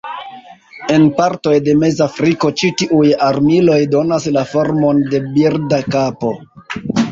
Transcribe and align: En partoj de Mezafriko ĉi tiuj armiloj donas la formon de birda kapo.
En 0.93 1.03
partoj 1.19 1.53
de 1.67 1.75
Mezafriko 1.81 2.51
ĉi 2.63 2.71
tiuj 2.83 3.13
armiloj 3.27 3.77
donas 3.97 4.27
la 4.41 4.45
formon 4.55 5.05
de 5.15 5.23
birda 5.39 5.83
kapo. 5.93 6.35